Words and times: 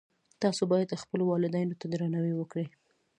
تاسو 0.41 0.61
باید 0.71 0.99
خپلو 1.03 1.23
والدینو 1.31 1.79
ته 1.79 1.85
درناوی 1.93 2.33
وکړئ 2.37 2.67